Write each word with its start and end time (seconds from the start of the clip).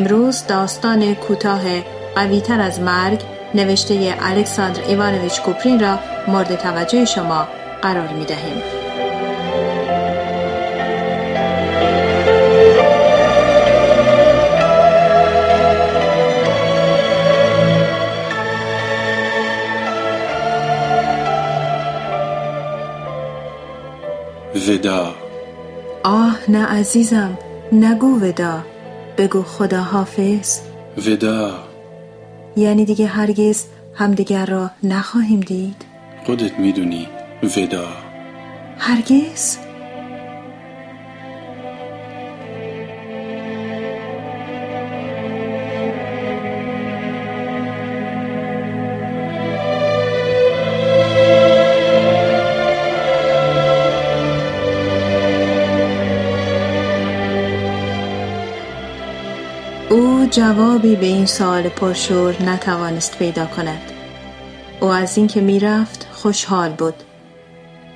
امروز 0.00 0.46
داستان 0.46 1.14
کوتاه 1.14 1.60
قویتر 2.14 2.60
از 2.60 2.80
مرگ 2.80 3.20
نوشته 3.54 4.14
الکساندر 4.20 4.82
ایوانویچ 4.88 5.40
کوپرین 5.40 5.80
را 5.80 5.98
مورد 6.28 6.56
توجه 6.56 7.04
شما 7.04 7.48
قرار 7.82 8.08
می 8.08 8.24
دهیم. 8.24 8.62
ودا 24.68 25.14
آه 26.04 26.38
نه 26.48 26.66
عزیزم 26.66 27.38
نگو 27.72 28.20
ودا 28.20 28.69
بگو 29.20 29.42
خدا 29.42 29.82
حافظ. 29.82 30.60
ودا. 31.06 31.52
یعنی 32.56 32.84
دیگه 32.84 33.06
هرگز 33.06 33.64
همدیگر 33.94 34.46
را 34.46 34.70
نخواهیم 34.82 35.40
دید. 35.40 35.76
خودت 36.26 36.58
می‌دونی 36.58 37.08
ودا. 37.42 37.88
هرگز؟ 38.78 39.56
او 59.90 60.26
جوابی 60.30 60.96
به 60.96 61.06
این 61.06 61.26
سوال 61.26 61.62
پرشور 61.68 62.42
نتوانست 62.42 63.18
پیدا 63.18 63.46
کند. 63.46 63.80
او 64.80 64.88
از 64.88 65.18
اینکه 65.18 65.40
می‌رفت 65.40 66.06
خوشحال 66.12 66.70
بود. 66.70 66.94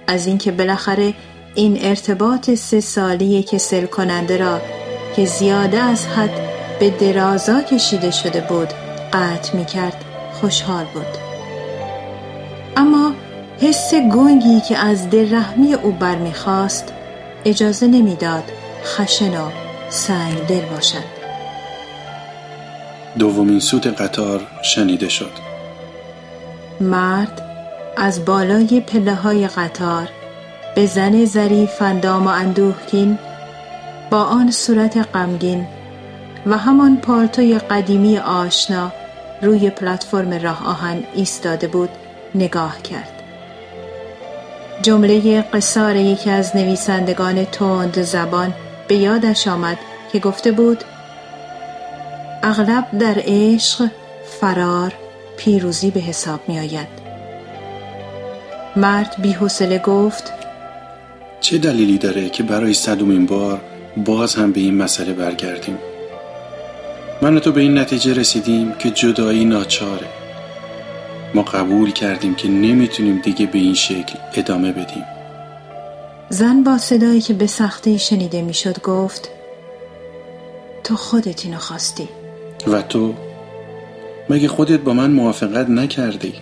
از 0.07 0.27
اینکه 0.27 0.53
بالاخره 0.53 1.15
این 1.55 1.79
ارتباط 1.81 2.51
سه 2.51 2.81
سالی 2.81 3.43
کسل 3.43 3.87
کننده 3.87 4.37
را 4.37 4.61
که 5.17 5.27
زیاده 5.27 5.79
از 5.79 6.07
حد 6.07 6.31
به 6.81 6.91
درازا 6.91 7.61
کشیده 7.61 8.11
شده 8.11 8.41
بود 8.41 8.69
قطع 9.13 9.57
می 9.57 9.65
کرد 9.65 10.05
خوشحال 10.33 10.85
بود. 10.85 11.19
اما 12.77 13.13
حس 13.61 13.95
گنگی 13.95 14.61
که 14.61 14.79
از 14.79 15.11
دلرحمی 15.11 15.75
او 15.75 15.93
برمیخواست 15.93 16.93
اجازه 17.45 17.87
نمی‌داد 17.87 18.45
خشن 18.85 19.41
و 19.41 19.51
سنگ 19.89 20.47
دل 20.47 20.65
باشد. 20.75 21.24
دومین 23.19 23.61
سوت 23.61 23.87
قطار 23.87 24.41
شنیده 24.63 25.09
شد. 25.09 25.31
مرد 26.81 27.43
از 27.97 28.25
بالای 28.25 28.81
پله 28.81 29.15
های 29.15 29.47
قطار 29.47 30.09
به 30.75 30.87
زن 30.87 31.25
ظریف 31.25 31.83
اندام 31.83 32.27
و 32.27 32.29
اندوهگین 32.29 33.19
با 34.11 34.23
آن 34.23 34.51
صورت 34.51 35.09
غمگین 35.15 35.67
و 36.47 36.59
همان 36.59 36.97
پالتوی 36.97 37.59
قدیمی 37.59 38.19
آشنا 38.19 38.93
روی 39.43 39.71
پلتفرم 39.71 40.33
راه 40.43 40.69
آهن 40.69 41.05
ایستاده 41.15 41.67
بود 41.67 41.91
نگاه 42.35 42.83
کرد. 42.83 43.23
جمله 44.83 45.43
قصار 45.43 45.97
یکی 45.97 46.31
از 46.31 46.57
نویسندگان 46.57 47.45
تند 47.45 48.03
زبان 48.03 48.55
به 48.89 48.95
یادش 48.95 49.49
آمد 49.49 49.79
که 50.13 50.19
گفته 50.19 50.53
بود 50.53 50.85
اغلب 52.47 52.99
در 52.99 53.15
عشق 53.19 53.89
فرار 54.41 54.93
پیروزی 55.37 55.91
به 55.91 56.01
حساب 56.01 56.41
می 56.49 56.59
آید 56.59 56.89
مرد 58.77 59.15
بی 59.23 59.33
حوصله 59.33 59.79
گفت 59.79 60.33
چه 61.41 61.59
دلیلی 61.59 61.99
داره 61.99 62.29
که 62.29 62.43
برای 62.43 62.75
صدومین 62.75 63.27
بار 63.27 63.61
باز 63.97 64.35
هم 64.35 64.53
به 64.53 64.61
این 64.61 64.75
مسئله 64.75 65.13
برگردیم؟ 65.13 65.79
من 67.23 67.37
و 67.37 67.41
تو 67.41 67.53
به 67.53 67.61
این 67.61 67.79
نتیجه 67.79 68.15
رسیدیم 68.15 68.73
که 68.73 68.91
جدایی 68.91 69.45
ناچاره. 69.45 70.07
ما 71.35 71.43
قبول 71.43 71.93
کردیم 71.93 72.35
که 72.35 72.49
نمی‌تونیم 72.49 73.21
دیگه 73.25 73.47
به 73.47 73.59
این 73.59 73.75
شکل 73.75 74.19
ادامه 74.35 74.73
بدیم. 74.73 75.05
زن 76.29 76.63
با 76.63 76.79
صدایی 76.79 77.21
که 77.21 77.35
به 77.35 77.47
سختی 77.47 77.99
شنیده 77.99 78.43
می‌شد 78.43 78.81
گفت 78.81 79.31
تو 80.85 80.97
خودت 80.97 81.45
اینو 81.45 81.59
خواستی. 81.59 82.09
و 82.67 82.83
تو 82.83 83.15
مگه 84.31 84.49
خودت 84.49 84.81
با 84.81 84.93
من 84.93 85.11
موافقت 85.11 85.69
نکردی؟ 85.69 86.35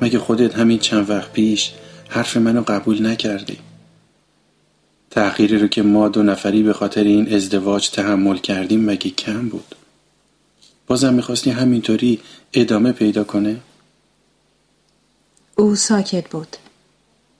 مگه 0.00 0.18
خودت 0.18 0.54
همین 0.54 0.78
چند 0.78 1.10
وقت 1.10 1.32
پیش 1.32 1.72
حرف 2.08 2.36
منو 2.36 2.62
قبول 2.62 3.06
نکردی؟ 3.06 3.58
تأخیری 5.10 5.58
رو 5.58 5.68
که 5.68 5.82
ما 5.82 6.08
دو 6.08 6.22
نفری 6.22 6.62
به 6.62 6.72
خاطر 6.72 7.04
این 7.04 7.34
ازدواج 7.34 7.90
تحمل 7.90 8.38
کردیم 8.38 8.84
مگه 8.84 9.10
کم 9.10 9.48
بود؟ 9.48 9.74
بازم 10.86 11.14
می‌خواستی 11.14 11.50
همینطوری 11.50 12.20
ادامه 12.52 12.92
پیدا 12.92 13.24
کنه؟ 13.24 13.56
او 15.56 15.76
ساکت 15.76 16.28
بود. 16.28 16.56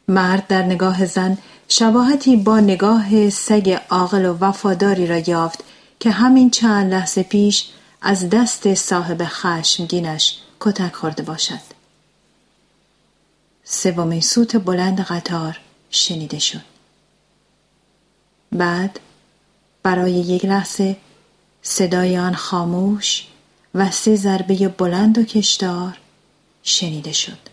مرد 0.08 0.46
در 0.46 0.62
نگاه 0.62 1.06
زن 1.06 1.38
شباهتی 1.68 2.36
با 2.36 2.60
نگاه 2.60 3.30
سگ 3.30 3.78
عاقل 3.90 4.24
و 4.24 4.38
وفاداری 4.40 5.06
را 5.06 5.18
یافت 5.18 5.64
که 6.00 6.10
همین 6.10 6.50
چند 6.50 6.94
لحظه 6.94 7.22
پیش 7.22 7.68
از 8.02 8.30
دست 8.30 8.74
صاحب 8.74 9.22
خشمگینش 9.24 10.38
کتک 10.60 10.94
خورده 10.94 11.22
باشد. 11.22 11.60
سومین 13.64 14.20
سوت 14.20 14.56
بلند 14.56 15.00
قطار 15.00 15.60
شنیده 15.90 16.38
شد. 16.38 16.60
بعد 18.52 19.00
برای 19.82 20.12
یک 20.12 20.44
لحظه 20.44 20.96
صدای 21.62 22.18
آن 22.18 22.34
خاموش 22.34 23.26
و 23.74 23.90
سه 23.90 24.16
ضربه 24.16 24.68
بلند 24.68 25.18
و 25.18 25.22
کشدار 25.22 25.98
شنیده 26.62 27.12
شد. 27.12 27.49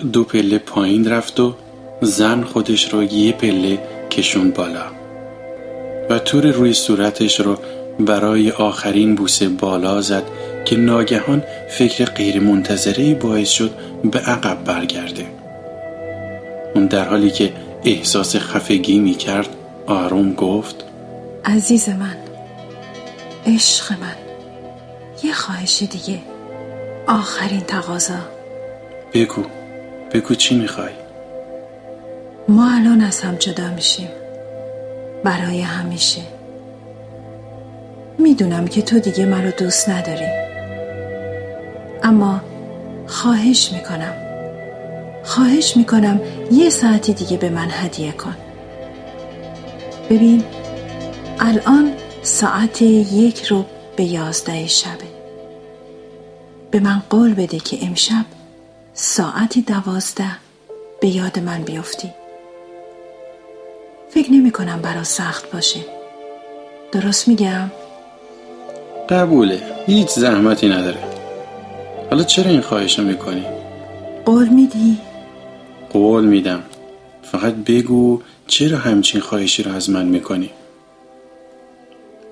دو 0.00 0.24
پله 0.24 0.58
پایین 0.58 1.10
رفت 1.10 1.40
و 1.40 1.54
زن 2.00 2.42
خودش 2.42 2.92
رو 2.92 3.02
یه 3.02 3.32
پله 3.32 3.78
کشون 4.10 4.50
بالا. 4.50 4.84
و 6.10 6.18
تور 6.18 6.46
روی 6.46 6.72
صورتش 6.72 7.40
رو 7.40 7.58
برای 8.00 8.50
آخرین 8.50 9.14
بوسه 9.14 9.48
بالا 9.48 10.00
زد 10.00 10.22
که 10.64 10.76
ناگهان 10.76 11.42
فکر 11.68 12.04
غیر 12.04 12.40
منتظره 12.40 13.14
باعث 13.14 13.48
شد 13.50 13.70
به 14.04 14.18
عقب 14.18 14.64
برگرده. 14.64 15.26
اون 16.74 16.86
در 16.86 17.04
حالی 17.04 17.30
که 17.30 17.52
احساس 17.84 18.36
خفگی 18.36 18.98
می 18.98 19.14
کرد 19.14 19.48
آروم 19.86 20.34
گفت 20.34 20.84
عزیز 21.44 21.88
من 21.88 22.16
عشق 23.46 23.92
من 23.92 24.16
یه 25.22 25.32
خواهش 25.32 25.82
دیگه 25.82 26.18
آخرین 27.06 27.60
تقاضا. 27.60 28.18
بگو. 29.14 29.59
بگو 30.12 30.34
چی 30.34 30.58
می‌خوای؟ 30.58 30.92
ما 32.48 32.74
الان 32.74 33.00
از 33.00 33.20
هم 33.20 33.34
جدا 33.34 33.70
میشیم. 33.74 34.08
برای 35.24 35.60
همیشه. 35.60 36.22
می‌دونم 38.18 38.68
که 38.68 38.82
تو 38.82 38.98
دیگه 38.98 39.26
منو 39.26 39.50
دوست 39.50 39.88
نداری. 39.88 40.26
اما 42.02 42.40
خواهش 43.06 43.72
می‌کنم. 43.72 44.12
خواهش 45.24 45.76
می‌کنم 45.76 46.20
یه 46.52 46.70
ساعتی 46.70 47.12
دیگه 47.12 47.36
به 47.36 47.50
من 47.50 47.68
هدیه 47.70 48.12
کن. 48.12 48.36
ببین 50.10 50.44
الان 51.40 51.92
ساعت 52.22 52.82
یک 52.82 53.44
رو 53.44 53.64
به 53.96 54.04
یازده 54.04 54.66
شبه. 54.66 55.10
به 56.70 56.80
من 56.80 57.02
قول 57.10 57.34
بده 57.34 57.58
که 57.58 57.78
امشب 57.82 58.24
ساعتی 58.94 59.62
دوازده. 59.62 60.30
به 61.00 61.08
یاد 61.08 61.38
من 61.38 61.62
بیفتی. 61.62 62.10
فکر 64.10 64.32
نمی 64.32 64.50
کنم 64.50 64.82
برا 64.82 65.04
سخت 65.04 65.52
باشه. 65.52 65.80
درست 66.92 67.28
میگم؟ 67.28 67.70
قبوله. 69.08 69.62
هیچ 69.86 70.08
زحمتی 70.08 70.68
نداره. 70.68 70.98
حالا 72.10 72.22
چرا 72.22 72.50
این 72.50 72.60
خواهش 72.60 72.98
رو 72.98 73.04
می‌کنی؟ 73.04 73.44
قول 74.24 74.48
میدی؟ 74.48 74.98
قول 75.92 76.24
میدم. 76.24 76.62
فقط 77.22 77.54
بگو 77.54 78.22
چرا 78.46 78.78
همچین 78.78 79.20
خواهشی 79.20 79.62
رو 79.62 79.74
از 79.74 79.90
من 79.90 80.06
می‌کنی؟ 80.06 80.50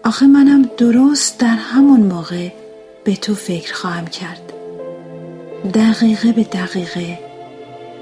آخه 0.04 0.26
منم 0.26 0.70
درست 0.76 1.38
در 1.38 1.46
همون 1.46 2.00
موقع 2.00 2.48
به 3.04 3.16
تو 3.16 3.34
فکر 3.34 3.74
خواهم 3.74 4.06
کرد. 4.06 4.52
دقیقه 5.64 6.32
به 6.32 6.44
دقیقه 6.44 7.18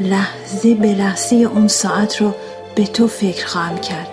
لحظه 0.01 0.75
به 0.75 0.95
لحظه 0.95 1.37
اون 1.37 1.69
ساعت 1.69 2.21
رو 2.21 2.35
به 2.75 2.87
تو 2.87 3.09
فکر 3.09 3.47
خواهم 3.47 3.79
کرد. 3.79 4.09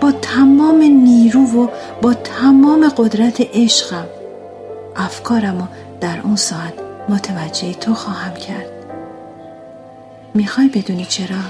با 0.00 0.12
تمام 0.12 0.82
نیرو 0.82 1.40
و 1.40 1.68
با 2.02 2.14
تمام 2.14 2.88
قدرت 2.88 3.40
عشقم 3.54 4.06
افکارم 4.96 5.58
رو 5.58 5.66
در 6.00 6.20
اون 6.20 6.36
ساعت 6.36 6.74
متوجه 7.08 7.72
تو 7.72 7.94
خواهم 7.94 8.34
کرد. 8.34 8.66
می‌خوای 10.34 10.68
بدونی 10.68 11.04
چرا؟ 11.04 11.40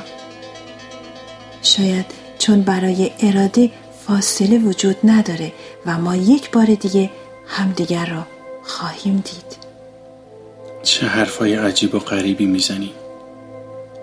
شاید 1.63 2.07
چون 2.39 2.63
برای 2.63 3.11
اراده 3.21 3.71
فاصله 4.07 4.59
وجود 4.59 4.97
نداره 5.05 5.53
و 5.87 5.99
ما 5.99 6.17
یک 6.17 6.51
بار 6.51 6.67
دیگه 6.67 7.11
همدیگر 7.47 8.07
را 8.07 8.27
خواهیم 8.63 9.15
دید. 9.17 9.64
چه 10.85 11.07
حرفای 11.07 11.55
عجیب 11.55 11.95
و 11.95 11.99
غریبی 11.99 12.47
می‌زنی؟ 12.47 12.93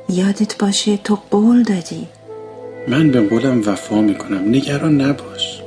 یادت 0.10 0.58
باشه 0.58 0.98
تو 0.98 1.18
قول 1.32 1.64
دادی. 1.64 2.08
من 2.88 3.12
به 3.12 3.28
قولم 3.30 3.62
وفا 3.66 4.02
می‌کنم. 4.02 4.50
نگران 4.50 5.02
نباش. 5.02 5.62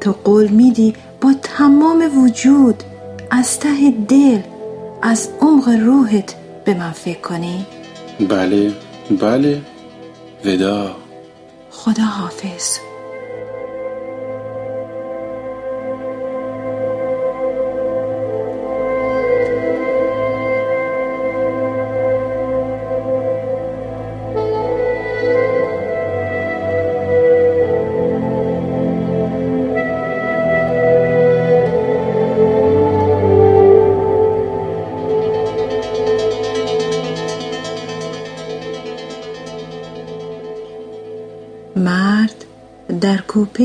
تو 0.00 0.12
قول 0.24 0.48
میدی 0.48 0.94
با 1.20 1.34
تمام 1.42 2.24
وجود 2.24 2.82
از 3.30 3.60
ته 3.60 3.90
دل 4.08 4.40
از 5.02 5.28
عمق 5.40 5.68
روحت 5.68 6.34
به 6.64 6.74
من 6.74 6.92
فکر 6.92 7.20
کنی؟ 7.20 7.66
بله 8.28 8.72
بله. 9.20 9.60
ودا. 10.44 10.96
خدا 11.70 12.02
حافظ 12.02 12.78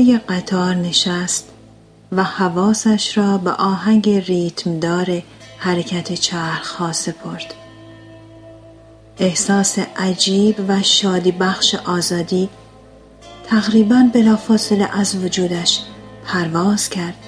کوپه 0.02 0.18
قطار 0.18 0.74
نشست 0.74 1.48
و 2.12 2.24
حواسش 2.24 3.18
را 3.18 3.38
به 3.38 3.50
آهنگ 3.50 4.08
ریتمدار 4.10 5.22
حرکت 5.58 6.12
چرخ 6.12 6.74
ها 6.74 6.92
سپرد. 6.92 7.54
احساس 9.18 9.78
عجیب 9.78 10.56
و 10.68 10.82
شادی 10.82 11.32
بخش 11.32 11.74
آزادی 11.74 12.48
تقریبا 13.46 14.10
بلافاصله 14.14 14.98
از 14.98 15.24
وجودش 15.24 15.80
پرواز 16.26 16.88
کرد 16.88 17.18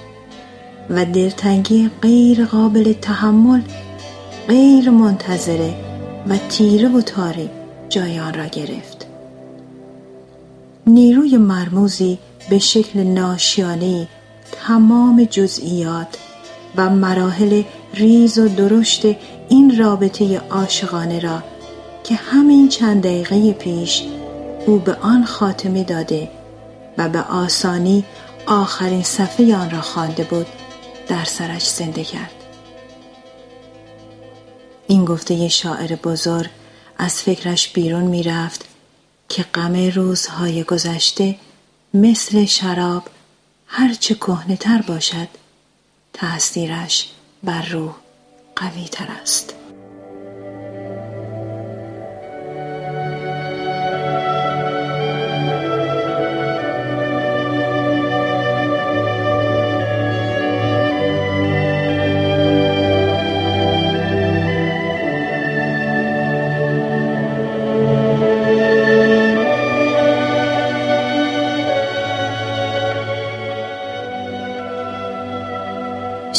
و 0.91 1.05
دلتنگی 1.05 1.91
غیر 2.03 2.45
قابل 2.45 2.93
تحمل 2.93 3.63
غیر 4.49 4.91
منتظره 4.91 5.75
و 6.29 6.37
تیره 6.49 6.89
و 6.89 7.01
تاری 7.01 7.51
جای 7.89 8.21
آن 8.21 8.35
را 8.35 8.47
گرفت. 8.47 9.07
نیروی 10.87 11.37
مرموزی 11.37 12.19
به 12.49 12.59
شکل 12.59 13.01
ناشیانه 13.01 14.09
تمام 14.53 15.25
جزئیات 15.25 16.19
و 16.77 16.91
مراحل 16.91 17.63
ریز 17.95 18.39
و 18.39 18.49
درشت 18.49 19.03
این 19.49 19.79
رابطه 19.79 20.39
عاشقانه 20.39 21.21
را 21.21 21.43
که 22.05 22.15
همین 22.15 22.69
چند 22.69 23.03
دقیقه 23.03 23.53
پیش 23.53 24.03
او 24.67 24.79
به 24.79 24.95
آن 24.95 25.25
خاتمه 25.25 25.85
داده 25.85 26.29
و 26.99 27.09
به 27.09 27.21
آسانی 27.21 28.05
آخرین 28.47 29.03
صفحه 29.03 29.57
آن 29.57 29.71
را 29.71 29.81
خوانده 29.81 30.25
بود 30.25 30.47
در 31.09 31.25
سرش 31.25 31.69
زنده 31.69 32.05
کرد. 32.05 32.31
این 34.87 35.05
گفته 35.05 35.49
شاعر 35.49 35.97
بزرگ 35.97 36.51
از 36.99 37.23
فکرش 37.23 37.73
بیرون 37.73 38.03
می 38.03 38.23
رفت 38.23 38.65
که 39.29 39.43
غم 39.43 39.91
روزهای 39.91 40.65
گذشته 40.65 41.35
مثل 41.97 42.45
شراب 42.45 43.03
هرچه 43.67 44.15
کهنه 44.15 44.57
تر 44.57 44.83
باشد 44.83 45.29
تأثیرش 46.13 47.11
بر 47.43 47.63
روح 47.63 47.95
قوی 48.57 48.85
تر 48.85 49.07
است. 49.23 49.55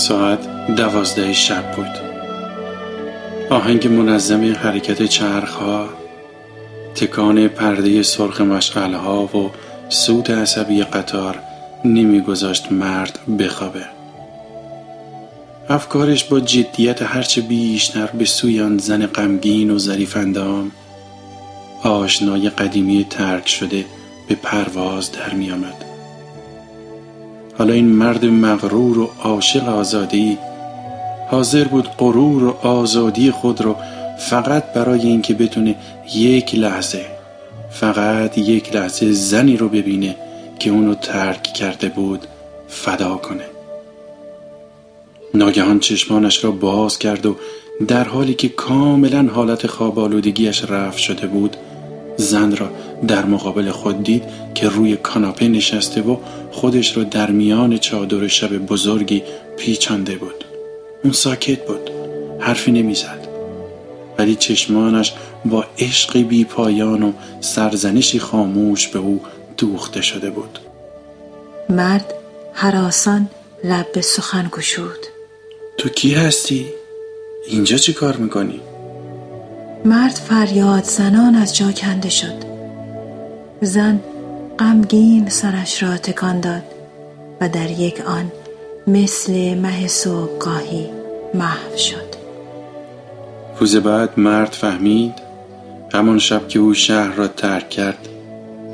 ساعت 0.07 0.67
دوازده 0.75 1.33
شب 1.33 1.71
بود 1.71 1.91
آهنگ 3.49 3.87
منظم 3.87 4.53
حرکت 4.53 5.05
چرخها 5.05 5.89
تکان 6.95 7.47
پرده 7.47 8.03
سرخ 8.03 8.41
مشغلها 8.41 9.25
و 9.25 9.51
سود 9.89 10.31
عصبی 10.31 10.83
قطار 10.83 11.39
نمیگذاشت 11.85 12.71
مرد 12.71 13.19
بخوابه 13.39 13.85
افکارش 15.69 16.23
با 16.23 16.39
جدیت 16.39 17.01
هرچه 17.01 17.41
بیشتر 17.41 18.07
به 18.07 18.25
سوی 18.25 18.61
آن 18.61 18.77
زن 18.77 19.05
غمگین 19.05 19.71
و 19.71 19.79
ظریف 19.79 20.17
اندام 20.17 20.71
آشنای 21.83 22.49
قدیمی 22.49 23.07
ترک 23.09 23.47
شده 23.47 23.85
به 24.27 24.35
پرواز 24.35 25.11
در 25.11 25.33
می 25.33 25.51
آمد. 25.51 25.94
حالا 27.57 27.73
این 27.73 27.85
مرد 27.85 28.25
مغرور 28.25 28.99
و 28.99 29.09
عاشق 29.23 29.69
آزادی 29.69 30.37
حاضر 31.31 31.63
بود 31.63 31.87
غرور 31.87 32.43
و 32.43 32.49
آزادی 32.49 33.31
خود 33.31 33.61
رو 33.61 33.75
فقط 34.19 34.63
برای 34.73 35.01
اینکه 35.01 35.33
بتونه 35.33 35.75
یک 36.15 36.55
لحظه 36.55 37.05
فقط 37.71 38.37
یک 38.37 38.75
لحظه 38.75 39.11
زنی 39.11 39.57
رو 39.57 39.69
ببینه 39.69 40.15
که 40.59 40.69
اونو 40.69 40.95
ترک 40.95 41.43
کرده 41.43 41.89
بود 41.89 42.27
فدا 42.67 43.15
کنه. 43.15 43.45
ناگهان 45.33 45.79
چشمانش 45.79 46.43
را 46.43 46.51
باز 46.51 46.99
کرد 46.99 47.25
و 47.25 47.35
در 47.87 48.03
حالی 48.03 48.33
که 48.33 48.49
کاملا 48.49 49.29
حالت 49.33 49.67
خواب 49.67 49.99
آلودگیش 49.99 50.63
رفت 50.63 50.97
شده 50.97 51.27
بود 51.27 51.57
زن 52.17 52.55
را 52.55 52.69
در 53.07 53.25
مقابل 53.25 53.71
خود 53.71 54.03
دید 54.03 54.23
که 54.55 54.69
روی 54.69 54.97
کاناپه 54.97 55.47
نشسته 55.47 56.01
و 56.01 56.17
خودش 56.51 56.97
را 56.97 57.03
در 57.03 57.31
میان 57.31 57.77
چادر 57.77 58.27
شب 58.27 58.57
بزرگی 58.57 59.23
پیچانده 59.57 60.15
بود 60.15 60.45
اون 61.03 61.13
ساکت 61.13 61.65
بود 61.67 61.89
حرفی 62.39 62.71
نمی‌زد 62.71 63.27
ولی 64.17 64.35
چشمانش 64.35 65.13
با 65.45 65.65
عشق 65.79 66.17
بی 66.17 66.45
پایان 66.45 67.03
و 67.03 67.11
سرزنشی 67.41 68.19
خاموش 68.19 68.87
به 68.87 68.99
او 68.99 69.21
دوخته 69.57 70.01
شده 70.01 70.29
بود 70.29 70.59
مرد 71.69 72.13
حراسان 72.53 73.29
لب 73.63 73.91
به 73.91 74.01
سخن 74.01 74.49
گشود 74.51 75.07
تو 75.77 75.89
کی 75.89 76.13
هستی؟ 76.13 76.65
اینجا 77.47 77.77
چی 77.77 77.93
کار 77.93 78.15
می‌کنی؟ 78.15 78.61
مرد 79.85 80.11
فریاد 80.11 80.83
زنان 80.83 81.35
از 81.35 81.57
جا 81.57 81.71
کنده 81.71 82.09
شد. 82.09 82.43
زن 83.61 83.99
غمگین 84.59 85.29
سرش 85.29 85.83
را 85.83 85.97
تکان 85.97 86.39
داد 86.39 86.63
و 87.41 87.49
در 87.49 87.71
یک 87.71 88.01
آن 88.01 88.31
مثل 88.87 89.53
مه 89.53 89.87
صبحگاهی 89.87 90.89
محو 91.33 91.77
شد. 91.77 92.15
روز 93.59 93.75
بعد 93.75 94.19
مرد 94.19 94.51
فهمید 94.51 95.13
همان 95.93 96.19
شب 96.19 96.47
که 96.47 96.59
او 96.59 96.73
شهر 96.73 97.13
را 97.13 97.27
ترک 97.27 97.69
کرد 97.69 98.07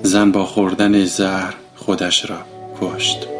زن 0.03 0.31
با 0.31 0.45
خوردن 0.45 1.05
زهر 1.05 1.53
خودش 1.75 2.29
را 2.29 2.37
کشت. 2.81 3.30